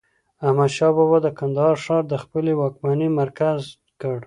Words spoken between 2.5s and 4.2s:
واکمنۍ مرکز کړ.